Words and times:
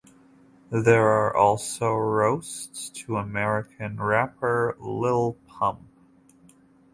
There 0.71 1.07
are 1.09 1.35
also 1.37 1.93
roasts 1.93 2.89
to 2.89 3.17
American 3.17 3.97
rapper 4.01 4.75
Lil 4.79 5.33
Pump. 5.45 5.81